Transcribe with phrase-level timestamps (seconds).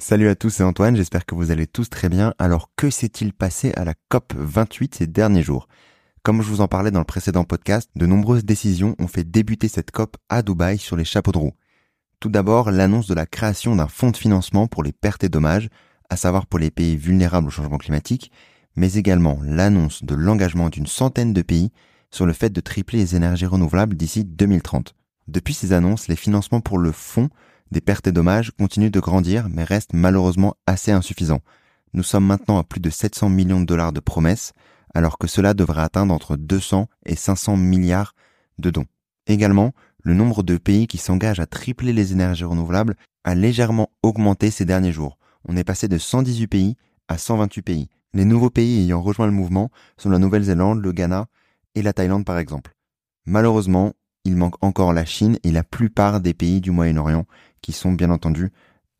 [0.00, 2.32] Salut à tous, c'est Antoine, j'espère que vous allez tous très bien.
[2.38, 5.66] Alors que s'est-il passé à la COP 28 ces derniers jours?
[6.22, 9.66] Comme je vous en parlais dans le précédent podcast, de nombreuses décisions ont fait débuter
[9.66, 11.54] cette COP à Dubaï sur les chapeaux de roue.
[12.20, 15.68] Tout d'abord, l'annonce de la création d'un fonds de financement pour les pertes et dommages,
[16.10, 18.30] à savoir pour les pays vulnérables au changement climatique,
[18.76, 21.72] mais également l'annonce de l'engagement d'une centaine de pays
[22.12, 24.94] sur le fait de tripler les énergies renouvelables d'ici 2030.
[25.26, 27.30] Depuis ces annonces, les financements pour le fonds
[27.70, 31.42] des pertes et dommages continuent de grandir mais restent malheureusement assez insuffisants.
[31.94, 34.52] Nous sommes maintenant à plus de 700 millions de dollars de promesses,
[34.94, 38.14] alors que cela devrait atteindre entre 200 et 500 milliards
[38.58, 38.86] de dons.
[39.26, 44.50] Également, le nombre de pays qui s'engagent à tripler les énergies renouvelables a légèrement augmenté
[44.50, 45.18] ces derniers jours.
[45.46, 46.76] On est passé de 118 pays
[47.08, 47.88] à 128 pays.
[48.14, 51.26] Les nouveaux pays ayant rejoint le mouvement sont la Nouvelle-Zélande, le Ghana
[51.74, 52.74] et la Thaïlande par exemple.
[53.26, 53.92] Malheureusement,
[54.28, 57.24] il manque encore la Chine et la plupart des pays du Moyen-Orient
[57.62, 58.50] qui sont bien entendu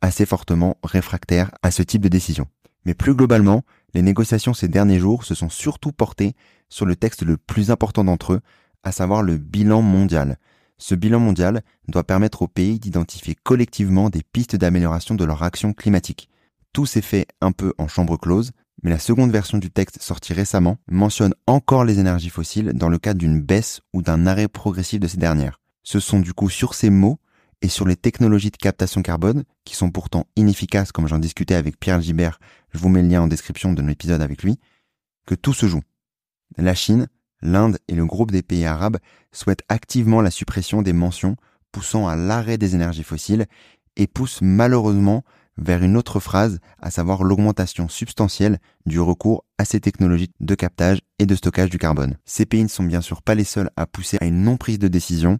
[0.00, 2.46] assez fortement réfractaires à ce type de décision.
[2.84, 6.34] Mais plus globalement, les négociations ces derniers jours se sont surtout portées
[6.68, 8.40] sur le texte le plus important d'entre eux,
[8.84, 10.38] à savoir le bilan mondial.
[10.78, 15.72] Ce bilan mondial doit permettre aux pays d'identifier collectivement des pistes d'amélioration de leur action
[15.72, 16.28] climatique.
[16.72, 20.32] Tout s'est fait un peu en chambre close, mais la seconde version du texte sortie
[20.32, 25.00] récemment mentionne encore les énergies fossiles dans le cadre d'une baisse ou d'un arrêt progressif
[25.00, 25.60] de ces dernières.
[25.82, 27.18] Ce sont du coup sur ces mots
[27.62, 31.80] et sur les technologies de captation carbone, qui sont pourtant inefficaces comme j'en discutais avec
[31.80, 32.38] Pierre Gibert,
[32.72, 34.58] je vous mets le lien en description de l'épisode avec lui,
[35.26, 35.80] que tout se joue.
[36.58, 37.08] La Chine,
[37.40, 38.98] l'Inde et le groupe des pays arabes
[39.32, 41.36] souhaitent activement la suppression des mentions
[41.72, 43.46] poussant à l'arrêt des énergies fossiles
[43.96, 45.24] et poussent malheureusement
[45.58, 51.00] vers une autre phrase, à savoir l'augmentation substantielle du recours à ces technologies de captage
[51.18, 52.16] et de stockage du carbone.
[52.24, 54.78] Ces pays ne sont bien sûr pas les seuls à pousser à une non prise
[54.78, 55.38] de décision,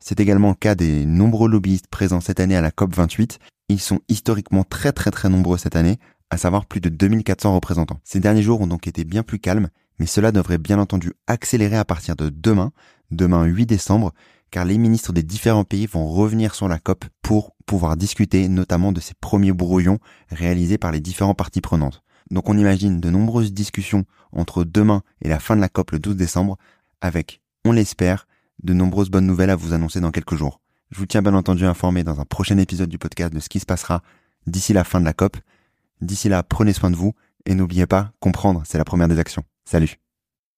[0.00, 3.38] c'est également le cas des nombreux lobbyistes présents cette année à la COP28.
[3.68, 5.98] Ils sont historiquement très très très nombreux cette année,
[6.30, 8.00] à savoir plus de 2400 représentants.
[8.04, 11.76] Ces derniers jours ont donc été bien plus calmes, mais cela devrait bien entendu accélérer
[11.76, 12.72] à partir de demain,
[13.10, 14.12] demain 8 décembre,
[14.50, 18.92] car les ministres des différents pays vont revenir sur la COP pour pouvoir discuter notamment
[18.92, 19.98] de ces premiers brouillons
[20.30, 22.02] réalisés par les différents parties prenantes.
[22.30, 25.98] Donc on imagine de nombreuses discussions entre demain et la fin de la COP le
[25.98, 26.56] 12 décembre,
[27.00, 28.26] avec, on l'espère,
[28.62, 30.60] de nombreuses bonnes nouvelles à vous annoncer dans quelques jours.
[30.90, 33.60] Je vous tiens bien entendu informé dans un prochain épisode du podcast de ce qui
[33.60, 34.02] se passera
[34.46, 35.36] d'ici la fin de la COP.
[36.00, 37.14] D'ici là, prenez soin de vous
[37.44, 39.44] et n'oubliez pas, comprendre, c'est la première des actions.
[39.64, 40.07] Salut